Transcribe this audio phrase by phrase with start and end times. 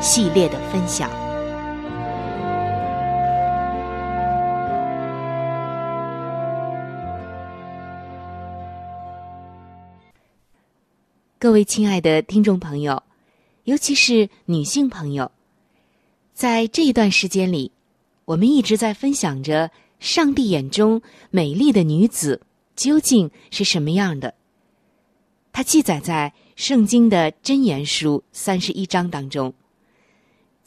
[0.00, 1.10] 系列的分享。
[11.40, 13.02] 各位亲爱的听众朋友，
[13.64, 15.30] 尤其是女性朋友，
[16.32, 17.72] 在这一段时间里，
[18.24, 22.40] 我们一直在分享着上帝眼中美丽的女子
[22.76, 24.34] 究竟是什么样的。
[25.52, 29.52] 它记载在圣经的箴言书三十一章当中。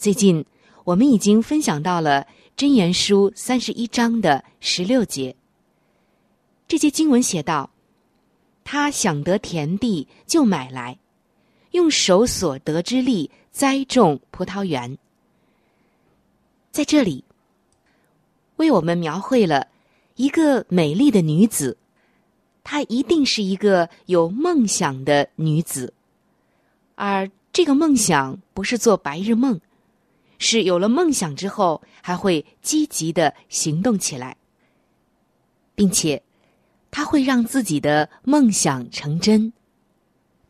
[0.01, 0.43] 最近，
[0.83, 2.25] 我们已经分享到了
[2.59, 5.35] 《箴言书》三十一章的十六节。
[6.67, 7.69] 这节经文写道
[8.65, 10.97] ：“他想得田地，就买来，
[11.73, 14.97] 用手所得之力栽种葡萄园。”
[16.73, 17.23] 在这里，
[18.55, 19.67] 为我们描绘了
[20.15, 21.77] 一个美丽的女子，
[22.63, 25.93] 她一定是一个有梦想的女子，
[26.95, 29.61] 而这个梦想不是做白日梦。
[30.43, 34.35] 是有了梦想之后，还会积极的行动起来，
[35.75, 36.23] 并且
[36.89, 39.53] 他会让自己的梦想成真，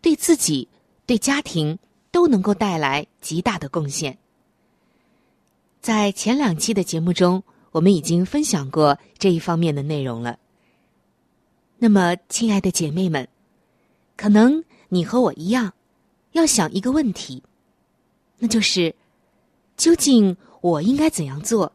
[0.01, 0.69] 对自己、
[1.05, 1.77] 对家庭
[2.09, 4.17] 都能够带来极大的贡献。
[5.81, 10.39] 在前两期的节目中，我们已经分享过这一方面的内容了。
[11.79, 13.27] 那么，亲爱的姐妹们，
[14.15, 15.73] 可能你和我一样，
[16.31, 17.43] 要想一个问题，
[18.37, 18.95] 那就是。
[19.81, 21.73] 究竟我应该怎样做，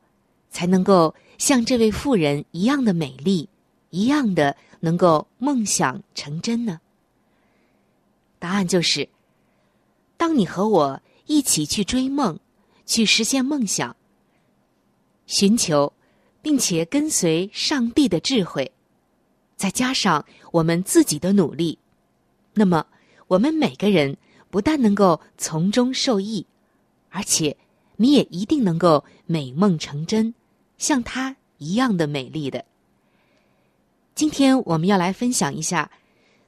[0.48, 3.48] 才能够像这位妇人一样的美丽，
[3.90, 6.80] 一样的能够梦想成真呢？
[8.38, 9.08] 答案就是：
[10.16, 12.38] 当你和我一起去追梦，
[12.84, 13.96] 去实现梦想，
[15.26, 15.92] 寻求
[16.40, 18.70] 并且跟随上帝的智慧，
[19.56, 21.76] 再加上我们自己的努力，
[22.54, 22.86] 那么
[23.26, 24.16] 我们每个人
[24.48, 26.46] 不但能够从中受益，
[27.10, 27.56] 而且。
[27.96, 30.34] 你也一定能够美梦成真，
[30.78, 32.64] 像她一样的美丽的。
[34.14, 35.90] 今天我们要来分享一下，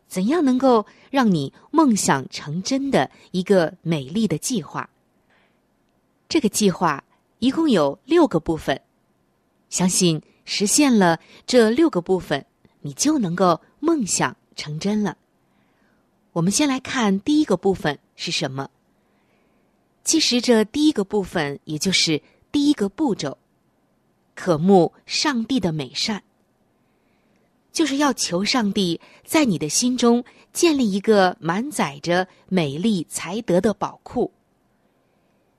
[0.06, 4.89] 怎样能够让你梦想成真的一个美丽的计划。
[6.29, 7.03] 这个计划
[7.39, 8.81] 一共有六个部分，
[9.71, 12.45] 相信实现了这六个部分，
[12.81, 15.17] 你就能够梦想成真了。
[16.33, 18.69] 我们先来看第一个部分是什么？
[20.09, 23.37] 其实这第一个部分，也就是第一个步骤，
[24.35, 26.23] 渴慕上帝的美善，
[27.73, 34.33] 就是要求上帝在你的心中建立一个满载着美丽才德的宝库。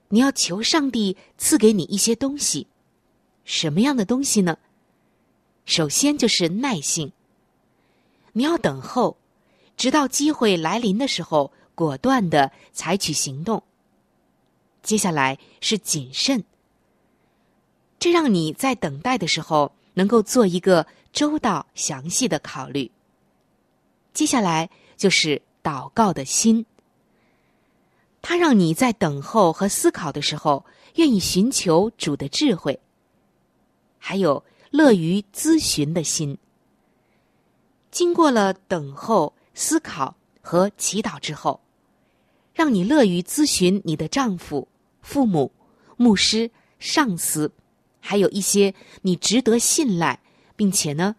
[0.08, 2.66] 你要求上帝赐给你一些东西，
[3.46, 4.58] 什么样的东西呢？
[5.66, 7.12] 首先就是耐性。
[8.34, 9.16] 你要等候，
[9.78, 13.62] 直到机会来临的时候，果断的采取行动。
[14.90, 16.44] 接下来是谨慎，
[18.00, 22.90] 这让你在等待的时候能够做一个周到详细的考虑。
[24.16, 26.66] 接下来就是祷告的心，
[28.24, 30.66] 它让你在等候和思考的时候
[30.96, 32.80] 愿意寻求主的智慧，
[34.00, 36.36] 还有乐于咨询的心。
[37.92, 41.62] 经过了等候、思考和祈祷之后。
[42.52, 44.68] 让你乐于咨询你的丈夫、
[45.10, 45.52] 父母、
[45.98, 47.52] 牧师、上司，
[48.00, 48.72] 还有一些
[49.02, 50.20] 你值得信赖，
[50.56, 51.16] 并且呢，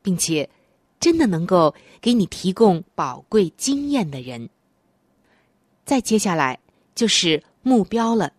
[0.00, 0.48] 并且
[0.98, 4.48] 真的能够给你提供宝贵经验的人。
[5.84, 6.58] 再接下来
[6.94, 8.32] 就是目标了，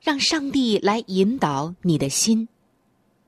[0.00, 2.48] 让上帝来引导你的心，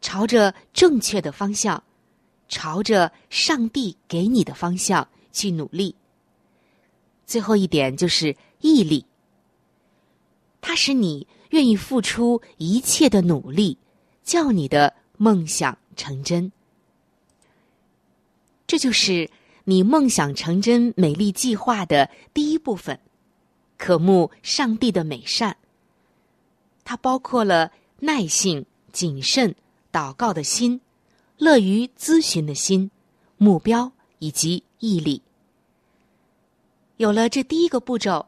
[0.01, 1.81] 朝着正确的方向，
[2.49, 5.95] 朝着上帝给你的方向去努力。
[7.25, 9.05] 最后一点就是毅力，
[10.61, 13.79] 它使你愿意付出一切的努力，
[14.23, 16.53] 叫你的梦想成真。
[18.67, 19.31] 这就是
[19.65, 23.01] 你梦想成真美丽计划的第一部分，
[23.77, 25.57] 渴慕上帝的美善。
[26.85, 29.55] 它包括了耐性、谨慎、
[29.93, 30.81] 祷告的心、
[31.39, 32.91] 乐于咨询的心、
[33.37, 35.23] 目标以及毅力。
[36.97, 38.27] 有了这第一个步骤，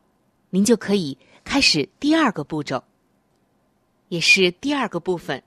[0.51, 1.19] 您就可以
[1.51, 2.85] 开始第二个步骤，
[4.09, 5.43] 也是第二个部分，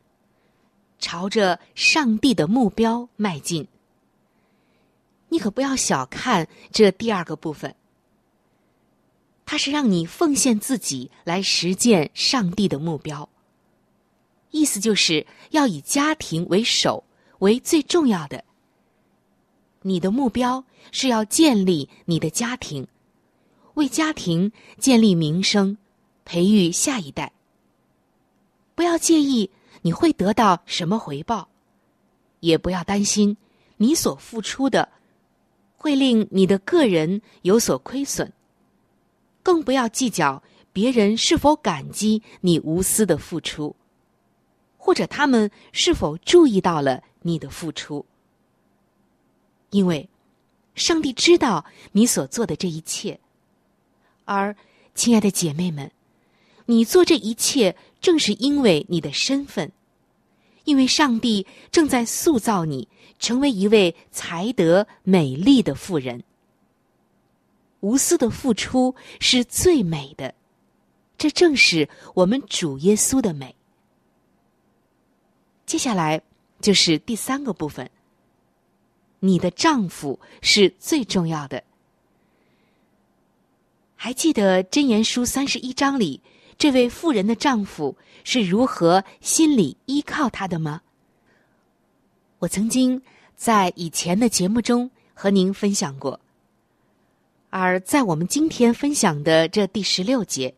[0.99, 3.65] 朝着上帝的目标迈进。
[5.29, 7.73] 你可不要小看这第二个部分，
[9.45, 13.29] 它是让你奉献自己来实践上帝的目标。
[14.51, 17.05] 意思就是要以家庭为首，
[17.39, 18.43] 为最重要的。
[19.83, 22.85] 你的目标是要建立你的家庭。
[23.75, 25.77] 为家庭建立名声，
[26.25, 27.31] 培育下一代。
[28.75, 29.49] 不要介意
[29.81, 31.47] 你会得到什么回报，
[32.39, 33.37] 也不要担心
[33.77, 34.89] 你所付出的
[35.77, 38.31] 会令你的个人有所亏损，
[39.43, 40.41] 更不要计较
[40.71, 43.75] 别人是否感激你无私的付出，
[44.77, 48.05] 或者他们是否注意到了你的付出，
[49.69, 50.09] 因为
[50.73, 53.19] 上帝知道你所做的这一切。
[54.25, 54.55] 而，
[54.95, 55.91] 亲爱的姐妹们，
[56.65, 59.71] 你做这一切正是因为你的身份，
[60.63, 62.87] 因为上帝正在塑造你
[63.19, 66.23] 成为一位才德美丽的妇人。
[67.81, 70.33] 无私的付出是最美的，
[71.17, 73.53] 这正是我们主耶稣的美。
[75.65, 76.21] 接下来
[76.61, 77.89] 就是第三个部分，
[79.19, 81.61] 你的丈夫是最重要的。
[83.95, 86.21] 还记得《箴言书》三十一章里，
[86.63, 90.81] 这位妇人的丈夫是如何心里依靠她的吗？
[92.39, 93.01] 我曾经
[93.35, 96.17] 在以前的节目中和您分享过。
[97.49, 100.55] 而在我们今天分享的这第十六节，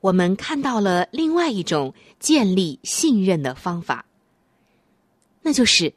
[0.00, 4.06] 我们看到了另外一种建立信任的方法，
[5.42, 5.92] 那就是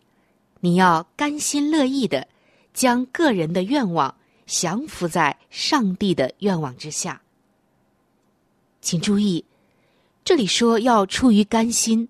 [0.59, 2.27] 你要甘心乐意的
[2.73, 4.13] 将个人的愿望。
[4.45, 7.21] 降服在上帝的愿望之下，
[8.85, 9.43] 请注意，
[10.23, 12.07] 这里说要出于甘心。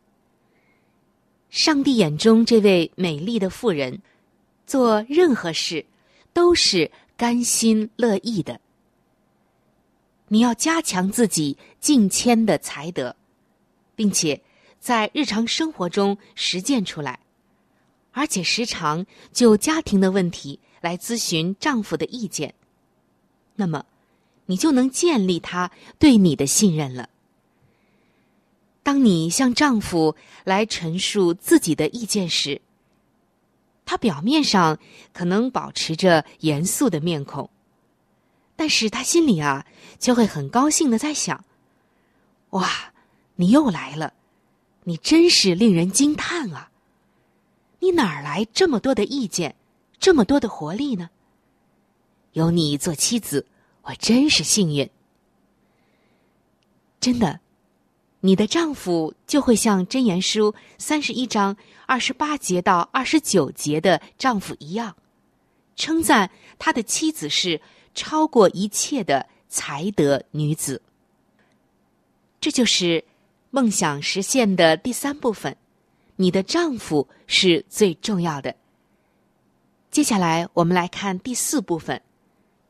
[1.50, 4.02] 上帝眼中这位美丽的妇人，
[4.68, 5.86] 做任何事
[6.34, 8.60] 都是甘心乐意的。
[10.28, 13.16] 你要加强自己敬谦的才德，
[13.96, 14.42] 并且
[14.78, 17.22] 在日常生活中实践出来，
[18.12, 20.60] 而且时常就家庭的问题。
[20.82, 22.54] 来咨询丈夫的意见，
[23.56, 23.86] 那么
[24.46, 27.10] 你就能建立他对你的信任了。
[28.84, 32.62] 当你向丈夫来陈述自己的意见时，
[33.84, 34.80] 他表面上
[35.14, 37.50] 可能保持着严肃的面孔，
[38.56, 39.66] 但是他心里啊，
[40.00, 41.44] 却会很高兴的在想：
[42.52, 42.94] 哇，
[43.36, 44.14] 你又来了，
[44.84, 46.70] 你真是令人惊叹啊！
[47.80, 49.56] 你哪儿来这么多的意见，
[50.00, 51.10] 这么多的活力呢？
[52.34, 53.46] 有你做妻子，
[53.86, 54.90] 我真是幸运。
[57.00, 57.40] 真的，
[58.20, 64.96] 你的丈夫就会像箴言书三十一章二十八节到二十九节的丈夫一样，
[65.76, 67.62] 称赞他的妻子是
[67.94, 70.82] 超过一切的才德女子。
[72.42, 73.04] 这就是
[73.52, 75.56] 梦想实现的第三部分，
[76.16, 78.56] 你的丈夫是最重要的。
[79.92, 82.02] 接下来我们来看第四部分，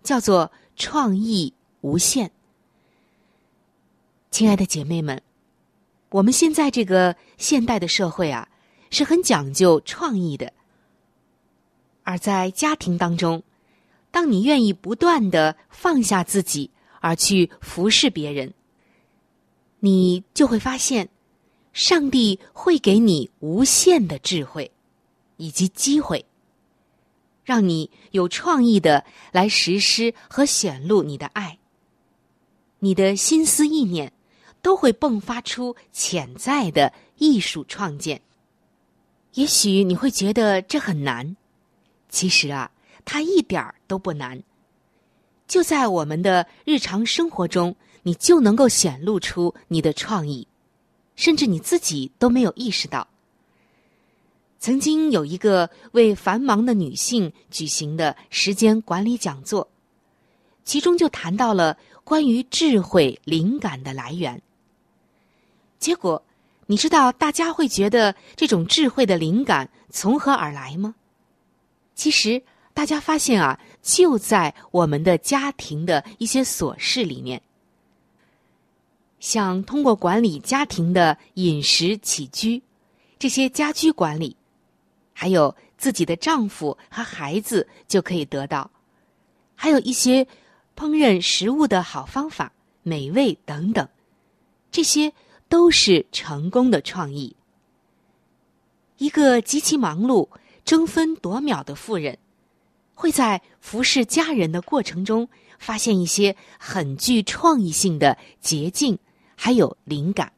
[0.03, 2.31] 叫做创意无限。
[4.31, 5.21] 亲爱的姐妹们，
[6.09, 8.47] 我们现在这个现代的社会啊，
[8.89, 10.51] 是很讲究创意的。
[12.03, 13.41] 而在家庭当中，
[14.11, 18.53] 当你愿意不断的放下自己，而去服侍别人。
[19.79, 21.07] 你就会发现，
[21.73, 24.71] 上帝会给你无限的智慧，
[25.37, 26.25] 以及机会，
[27.45, 31.57] 让你有创意的来实施和显露你的爱。
[32.79, 34.11] 你的心思意念
[34.61, 38.19] 都会迸发出潜在的艺术创建。
[39.35, 41.37] 也许你会觉得这很难，
[42.09, 42.71] 其实啊，
[43.05, 44.43] 它一点儿都不难。
[45.47, 47.73] 就在我们的日常生活中。
[48.07, 50.47] 你就能够显露出你的创意，
[51.15, 53.07] 甚至你自己都没有意识到。
[54.59, 59.67] 曾经有一个为繁忙的女性举行的时间管理讲座，
[60.63, 64.41] 其中就谈到了关于智慧灵感的来源。
[65.77, 66.23] 结果，
[66.65, 70.95] 你知道大家会觉得这种智慧的灵感从何而来吗？
[71.93, 72.41] 其实，
[72.73, 77.39] 大家发现啊，就在我们的家庭的一些琐事里面。
[79.19, 82.61] 想通过管理家庭的饮食起居，
[83.17, 84.35] 这些家居管理，
[85.17, 88.69] 还有自己的丈夫和孩子就可以得到，
[89.55, 90.25] 还有一些
[90.75, 92.51] 烹饪食物的好方法、
[92.83, 93.87] 美味等等，
[94.69, 95.13] 这些
[95.47, 97.33] 都是成功的创意。
[98.97, 100.27] 一个极其忙碌、
[100.65, 102.17] 争分夺秒的妇人，
[102.93, 108.99] 会在服侍家人的过程中，发现一些很具创意性的捷径。
[109.37, 110.31] 还有灵感，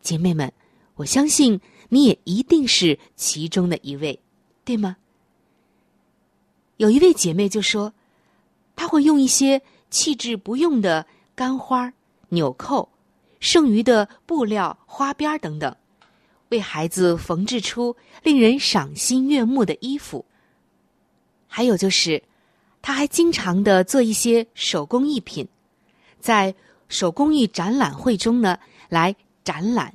[0.00, 0.52] 姐妹们，
[0.94, 4.18] 我相信你也一定是其中的一位，
[4.64, 4.96] 对吗？
[6.76, 7.92] 有一位姐妹就说，
[8.74, 11.92] 她会用一些弃置不用的干花、
[12.28, 12.88] 纽扣、
[13.40, 15.76] 剩余的布料、花边等等，
[16.50, 20.24] 为孩子缝制出令人赏心悦目的衣服。
[21.46, 22.22] 还有就是，
[22.82, 25.46] 她还经常的做一些手工艺品，
[26.20, 26.54] 在。
[26.88, 28.56] 手工艺展览会中呢，
[28.88, 29.12] 来
[29.42, 29.92] 展览，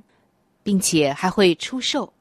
[0.63, 2.13] 并且还会出售。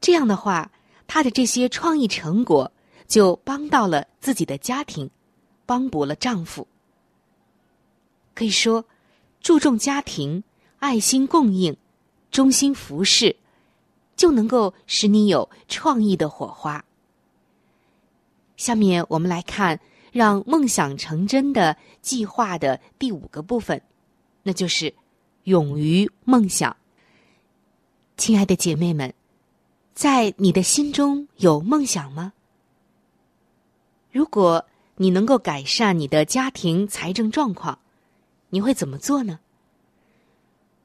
[0.00, 0.70] 这样的话，
[1.06, 2.70] 他的这些创意成果
[3.06, 5.08] 就帮到了自己的家庭，
[5.66, 6.66] 帮补了丈夫。
[8.34, 8.84] 可以说，
[9.40, 10.42] 注重家庭、
[10.78, 11.76] 爱心供应、
[12.30, 13.36] 忠心服侍，
[14.16, 16.84] 就能够使你有创意的火花。
[18.56, 19.80] 下面我们来看。
[20.14, 23.82] 让梦想成真的计划的第五个部分，
[24.44, 24.94] 那就是
[25.42, 26.76] 勇于梦想。
[28.16, 29.12] 亲爱的姐妹们，
[29.92, 32.32] 在你的心中有梦想吗？
[34.12, 34.64] 如果
[34.96, 37.78] 你能够改善你的家庭财政状况，
[38.50, 39.40] 你会怎么做呢？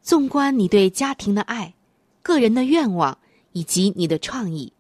[0.02, 1.76] 纵观你对家庭的爱、
[2.24, 3.20] 个人的愿望
[3.52, 4.74] 以及你的创意，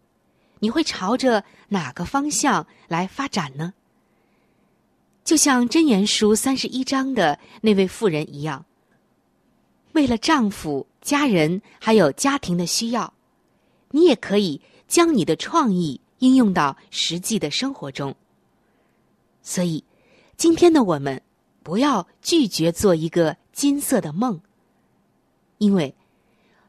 [0.57, 3.73] 你会朝着哪个方向来发展呢？
[5.23, 8.65] 就像箴言书三十一章的那位妇人一样，
[9.99, 13.13] 为了丈夫、家人还有家庭的需要，
[13.91, 18.15] 你也可以将你的创意应用到实际的生活中。
[19.41, 19.83] 所以，
[20.37, 21.21] 今天的我们
[21.63, 24.39] 不要拒绝做一个金色的梦，
[25.57, 25.93] 因为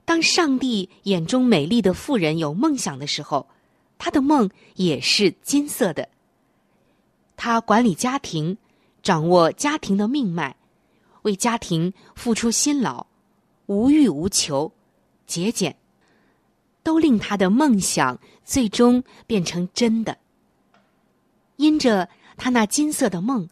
[0.05, 3.47] 当上帝眼中美丽的妇人有梦想的时候，
[3.97, 6.09] 她的梦也是金色的。
[7.37, 8.59] 他管理家庭，
[9.05, 10.57] 掌握家庭的命脉，
[11.23, 13.07] 为家庭付出辛劳，
[13.71, 14.73] 无欲无求，
[15.29, 15.77] 节俭，
[16.83, 20.19] 都令他的梦想最终变成真的。
[21.55, 23.49] 因着他那金色的梦，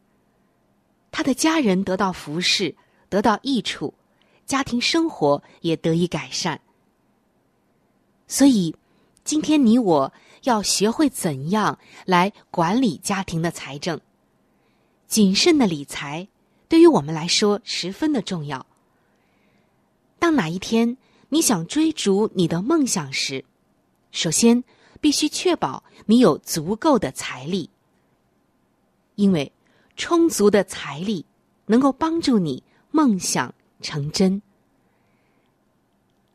[1.12, 2.74] 他的家人得到服侍，
[3.08, 3.94] 得到益处，
[4.44, 6.60] 家庭生活也得以改善。
[8.26, 8.74] 所以，
[9.22, 10.12] 今天你我。
[10.44, 14.00] 要学会怎样来管理家庭的财政。
[15.08, 16.28] 谨慎的理财
[16.68, 18.64] 对于我们来说十分的重要。
[20.18, 20.96] 当哪一天
[21.28, 23.44] 你想追逐你的梦想时，
[24.10, 24.64] 首先
[25.00, 27.70] 必须确保你有足够的财力，
[29.14, 29.52] 因为
[29.96, 31.24] 充足的财力
[31.66, 34.42] 能够帮助你梦想成真。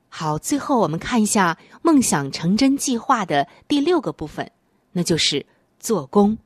[0.10, 4.52] 好，最后我们看一下梦想成真计划的第六个部分，
[4.92, 5.46] 那就是
[5.80, 6.38] 做工。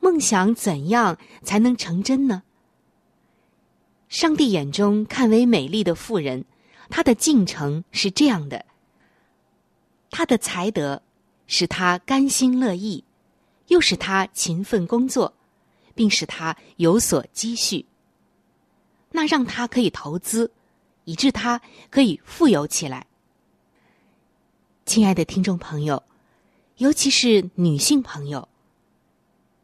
[0.00, 2.42] 梦想怎样才能成真呢？
[4.12, 6.44] 上帝眼中看为美丽的妇人，
[6.90, 8.62] 她的进程是这样的：
[10.10, 11.00] 她的才德
[11.46, 13.02] 使她甘心乐意，
[13.68, 15.32] 又使她勤奋工作，
[15.94, 17.86] 并使她有所积蓄。
[19.12, 20.52] 那让她可以投资。
[21.04, 23.04] 以致他可以富有起来。
[24.86, 26.00] 亲爱的听众朋友，
[26.76, 28.46] 尤其是女性朋友，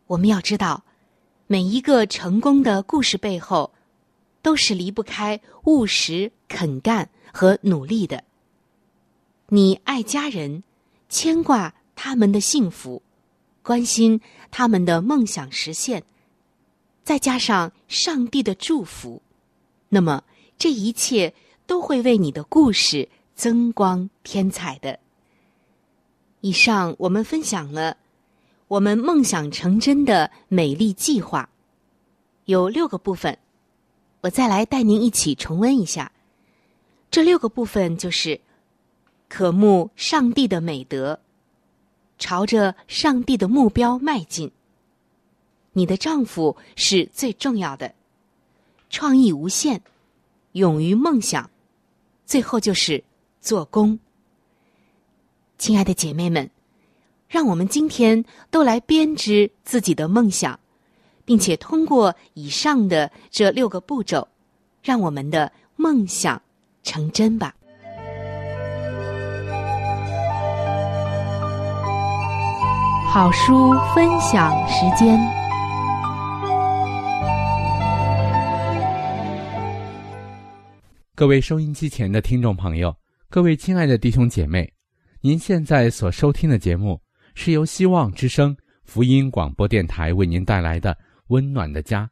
[0.08, 0.82] 我们要知道，
[1.46, 3.72] 每一个成功的故事背后，
[4.42, 8.24] 都是离不开务实、肯干和努力的。
[9.48, 10.62] 你爱家人，
[11.08, 13.02] 牵挂他们的幸福，
[13.62, 16.02] 关心他们的梦想实现，
[17.04, 19.22] 再加上上帝的祝福，
[19.88, 20.22] 那么。
[20.60, 21.32] 这一切
[21.68, 24.98] 都会为你的故事增光添彩的。
[26.40, 27.96] 以上我们分享了
[28.66, 31.48] 我们梦想成真的美丽计划，
[32.46, 33.38] 有六个部分。
[34.20, 36.10] 我再来带您一起重温一下。
[37.10, 38.40] 这六个部分就是
[39.28, 41.20] 渴慕上帝的美德，
[42.18, 44.50] 朝着上帝的目标迈进。
[45.72, 47.94] 你的丈夫是最重要的，
[48.90, 49.80] 创意无限。
[50.52, 51.48] 勇于梦想，
[52.26, 53.04] 最后就是
[53.40, 53.98] 做工。
[55.56, 56.50] 亲爱的姐妹们，
[57.28, 60.58] 让我们今天都来编织自己的梦想，
[61.28, 64.26] 并且通过以上的这六个步骤，
[64.82, 66.40] 让我们的梦想
[66.82, 67.54] 成真吧。
[73.12, 75.20] 好书分享时间。
[81.14, 82.96] 各位收音机前的听众朋友，
[83.28, 84.72] 各位亲爱的弟兄姐妹，
[85.20, 86.98] 您现在所收听的节目
[87.34, 90.94] 是由希望之声福音广播电台为您带来的
[91.28, 92.04] 《温暖的家》。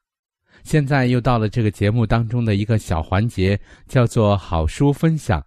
[0.62, 5.44] 现在又到了这个节目当中的一个小环节，叫做好书分享。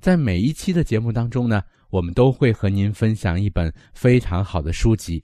[0.00, 5.22] 在每一期的节目当中呢，我们都会和您分享一本非常好的书籍。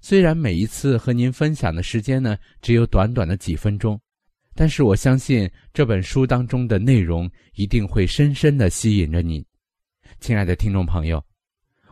[0.00, 4.00] 虽然每一次和您分享的时间呢，只有短短的几分钟。
[4.56, 9.44] 但是我相信这本书当中的内容一定会深深的吸引着你，
[10.20, 11.20] 亲爱的听众朋友。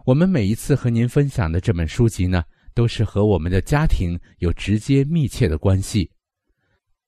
[0.04, 2.44] 我们每一次和您分享的这本书籍呢，
[2.74, 6.10] 都是和我们的家庭有直接密切的关系。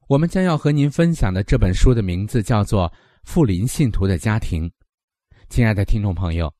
[0.08, 2.88] 我们将要和您分享的这本书的名字叫做
[3.24, 4.68] 《富林信徒的家庭》。
[5.48, 6.52] 亲爱的听众朋友，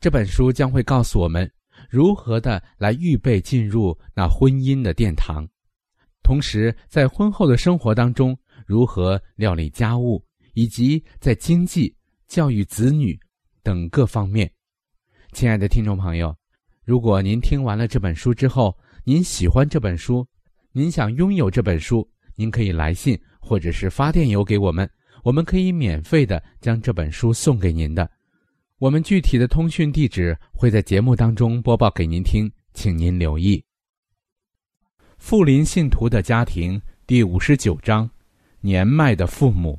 [0.00, 1.50] 这本书将会告诉我们
[1.88, 5.48] 如何的来预备进入那婚姻的殿堂。
[6.22, 10.24] 同时，在婚后的生活当中，如何料理家务，
[10.54, 11.94] 以及在经济、
[12.28, 13.18] 教育子女
[13.62, 14.50] 等各方面，
[15.32, 16.34] 亲爱的听众朋友，
[16.84, 20.26] 如果您听完了这本书之后，您喜欢这本书，
[20.72, 24.88] 您想拥有这本书，您可以来信或者是发电邮给我们，
[25.22, 28.10] 我们可以免费的将这本书送给您的。
[28.78, 33.64] 我们具体的通讯地址会在节目当中播报给您听，请您留意。
[35.18, 38.10] 富林信徒的家庭第五十九章：
[38.60, 39.78] 年迈的父母。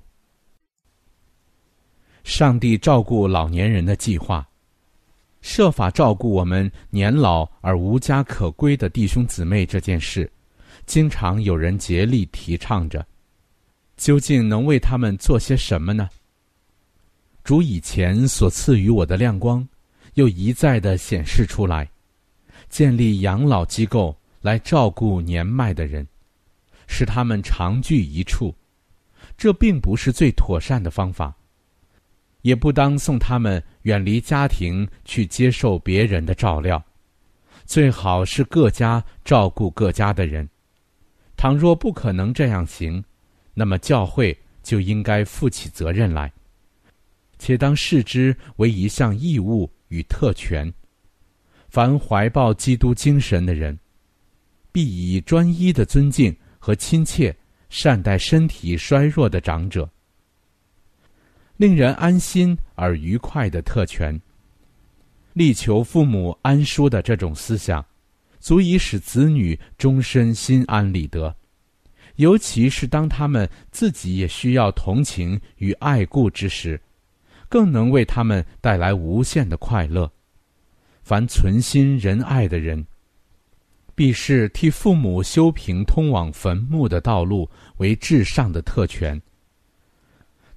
[2.23, 4.47] 上帝照顾老年人的计划，
[5.43, 10.27] 设法照顾我们年老而无家可归的弟兄姊妹这件事，
[10.88, 13.06] 经常有人竭力提倡着。
[13.95, 16.10] 究竟能为他们做些什么呢？
[17.43, 19.67] 主以前所赐予我的亮光，
[20.15, 21.88] 又一再的显示出来，
[22.69, 24.17] 建立养老机构。
[24.41, 26.06] 来照顾年迈的人，
[26.86, 28.53] 使他们常聚一处，
[29.38, 31.34] 这并不是最妥善的方法。
[32.41, 36.83] 也不当送他们远离家庭去接受别人的照料，
[37.65, 40.47] 最好是各家照顾各家的人。
[41.37, 43.03] 倘若不可能这样行，
[43.53, 46.31] 那么教会就应该负起责任来，
[47.37, 50.71] 且当视之为一项义务与特权。
[51.69, 53.79] 凡怀抱基督精神的人。
[54.71, 57.35] 必以专一的尊敬和亲切
[57.69, 59.87] 善待身体衰弱的长者，
[61.63, 64.19] 令人安心而愉快的特权。
[65.32, 67.86] 力求父母安舒的这种思想，
[68.38, 71.34] 足以使子女终身心安理得，
[72.17, 76.78] 尤其是当他们自己也需要同情与爱顾之时，
[77.47, 80.12] 更能为他们带来无限的快乐。
[81.02, 82.86] 凡存心仁爱的人，
[83.95, 89.21] 必是替父母修平通往坟墓的道路为至上的特权。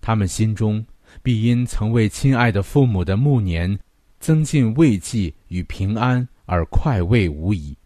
[0.01, 0.85] 他们心中
[1.27, 3.77] 必因曾为亲爱的父母的暮年
[4.21, 7.77] 增进慰藉与平安而快慰无已。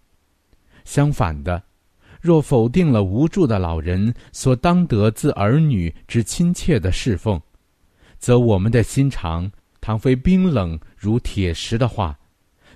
[0.84, 1.62] 相反的，
[2.20, 7.40] 若否定了无助的老人所当得自儿女之亲切的侍奉，
[8.18, 9.50] 则我们的心肠
[9.80, 12.18] 倘非冰冷如铁石的话，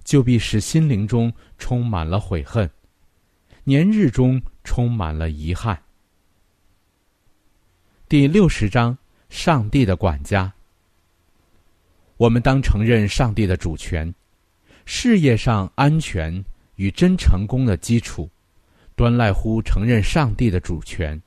[0.03, 2.70] 就必使心灵中充满了悔恨，
[3.64, 5.79] 年日中充满了遗憾。
[8.09, 8.96] 第六十章：
[9.35, 10.51] 上帝的管家。
[12.16, 14.14] 我们当承认上帝的主权，
[14.87, 16.42] 事业上安全
[16.77, 18.31] 与真成功的基础。
[18.94, 21.20] 端赖乎承认上帝的主权，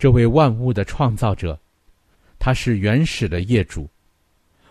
[0.00, 1.56] 这位万物的创造者，
[2.40, 3.88] 他是原始的业主，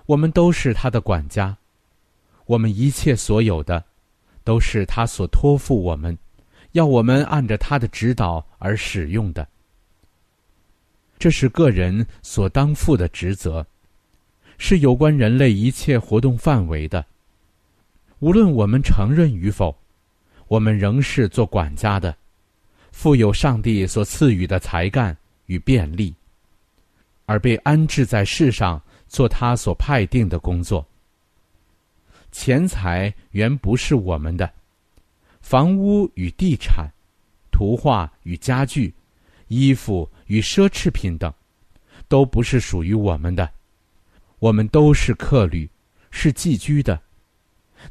[0.05, 1.57] 我们都是他的管家，
[2.45, 3.81] 我们一切所有的，
[4.43, 6.15] 都是他所托付我们，
[6.73, 9.47] 要我们按着他的指导而使用的。
[11.21, 13.63] 这是个人所当负的职责，
[14.57, 17.05] 是有关人类一切活动范围的，
[18.17, 19.77] 无论我们承认与否。
[20.47, 22.17] 我们仍是做管家的，
[22.91, 26.11] 富有上帝所赐予的才干与便利，
[27.27, 30.83] 而被安置在世上做他所派定的工作。
[32.31, 34.51] 钱财原不是我们的，
[35.39, 36.89] 房屋与地产、
[37.51, 38.91] 图画与家具、
[39.59, 41.33] 衣服与奢侈品等，
[42.07, 43.49] 都不是属于我们的。
[44.39, 45.69] 我们都是客旅，
[46.09, 46.99] 是寄居的。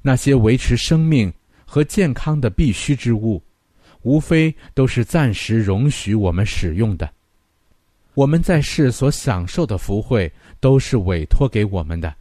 [0.00, 1.32] 那些维持生命。
[1.72, 3.40] 和健康的必须之物，
[4.02, 7.08] 无非都是暂时容许我们使用的。
[8.14, 12.12] 我们在世所享受的福惠，都是委托给我们的，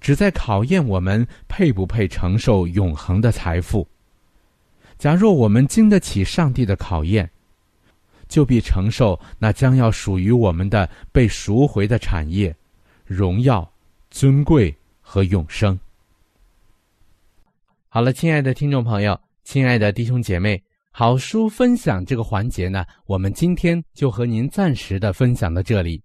[0.00, 3.86] 只在考验我们配不配承受永恒的财富。
[4.96, 7.30] 假若我们经得起上帝的考验，
[8.28, 12.54] 就必承受那将要属于我们的被赎回的产业、
[13.04, 13.70] 荣耀、
[14.10, 15.78] 尊贵和永生。
[17.88, 26.02] 好了，亲爱的听众朋友，亲爱的弟兄姐妹，好书分享这个环节呢，我们今天就和您暂时的分享到这里。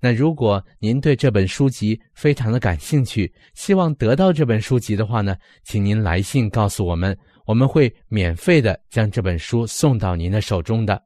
[0.00, 11.05] 那如果您对这本书籍非常的感兴趣，希望得到这本书籍的话呢，请您来信告诉我们，我们会免费的将这本书送到您的手中的。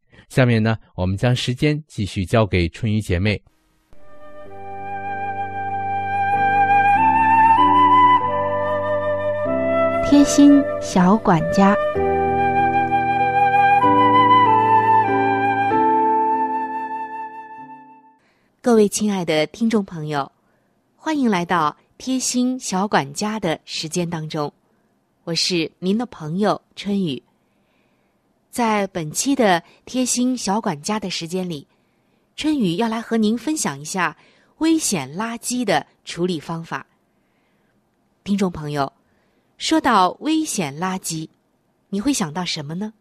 [0.31, 3.43] 下面呢，我们将时间继续交给春雨姐妹。
[10.09, 11.75] 贴心小管家，
[18.61, 20.31] 各位亲爱的听众朋友，
[20.95, 24.53] 欢迎来到贴心小管家的时间当中，
[25.25, 27.21] 我是您的朋友春雨。
[28.51, 31.65] 在本期的贴心小管家的时间里，
[32.35, 34.17] 春雨要来和您分享一下
[34.57, 36.85] 危险垃圾的处理方法。
[38.25, 38.91] 听众朋友。
[39.57, 41.29] 说到危险垃圾，
[41.89, 42.91] 你会想到什么呢？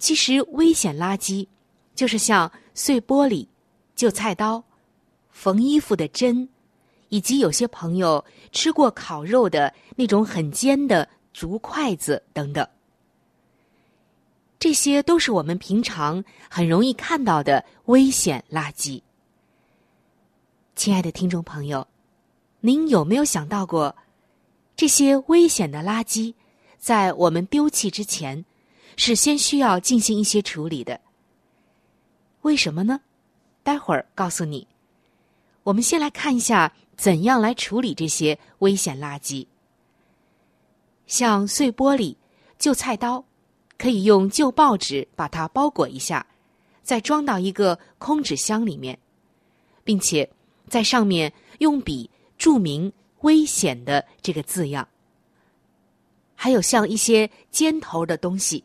[0.00, 1.46] 其实，危险垃圾
[1.94, 3.46] 就是像碎玻璃、
[3.94, 4.64] 旧菜刀、
[5.30, 6.48] 缝衣服的针，
[7.10, 12.68] 以及有些朋友吃过烤肉的那种很尖的竹筷子等等。
[14.64, 19.02] 这些都是我们平常很容易看到的危险垃圾。
[20.74, 21.86] 亲爱的听众朋友，
[22.60, 23.94] 您有没有想到过？
[24.74, 26.32] 这些危险的垃圾，
[26.78, 28.42] 在我们丢弃之前，
[28.96, 30.98] 是先需要进行一些处理的。
[32.40, 33.02] 为什么呢？
[33.62, 34.66] 待会儿告诉你。
[35.64, 39.46] 我们先来看一下怎样来处理这些危险垃圾。
[41.06, 42.16] 像碎玻璃、
[42.58, 43.22] 旧菜刀，
[43.78, 46.26] 可以用旧报纸把它包裹一下，
[46.82, 48.98] 再装到一个空纸箱里面，
[49.82, 50.28] 并且
[50.68, 52.92] 在上面用笔注明。
[53.20, 54.86] 危险的这个字样，
[56.34, 58.62] 还有像一些尖头的东西，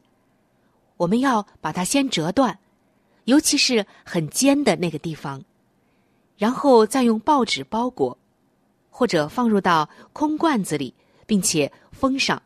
[0.98, 2.60] 我们要把它先折断，
[3.24, 5.42] 尤其是很尖的那个地方，
[6.38, 8.18] 然后再用报纸包裹，
[8.90, 10.94] 或者放入到空罐子里，
[11.26, 12.44] 并且封上。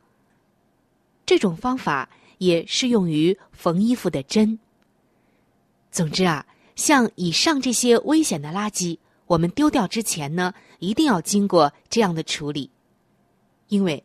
[1.25, 2.07] 这种方法
[2.45, 4.59] 也适用于缝衣服的针。
[5.91, 12.69] 总之啊，像以上这些危险的垃圾，我们丢掉之前呢，一定要经过这样的处理，
[13.67, 14.03] 因为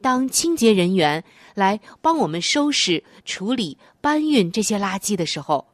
[0.00, 1.24] 当清洁人员
[1.54, 5.66] 来帮我们收拾、处理、搬运这些垃圾的时候，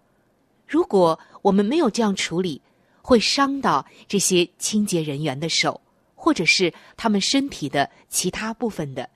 [0.67, 2.63] 如果我们没有这样处理，
[3.03, 5.81] 会伤到这些清洁人员的手，
[6.15, 9.11] 或者是他们身体的其他部分的。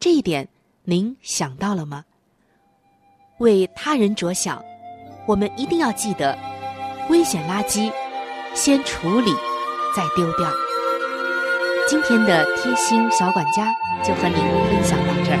[0.00, 0.48] 这一点
[0.88, 2.04] 您想到了吗？
[3.38, 4.64] 为他人着想，
[5.26, 6.38] 我们一定要记得，
[7.10, 7.92] 危险垃圾
[8.54, 9.32] 先处理，
[9.96, 10.48] 再丢掉。
[11.88, 15.40] 今天的贴心小管家就和您分享到这儿。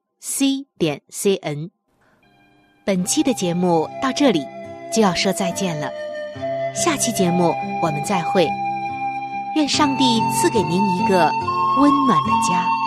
[0.23, 1.71] C 点 c n，
[2.85, 4.45] 本期的节目到这里
[4.93, 5.89] 就要说再见了，
[6.75, 8.47] 下期节目我们再会，
[9.55, 11.31] 愿上帝赐给您一个
[11.79, 12.80] 温暖的家。